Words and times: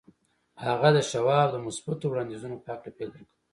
هغه 0.65 0.89
د 0.97 0.97
شواب 1.11 1.47
د 1.51 1.57
مثبتو 1.65 2.05
وړاندیزونو 2.09 2.55
په 2.63 2.67
هکله 2.73 2.83
فکر 2.95 2.99
کاوه 3.13 3.25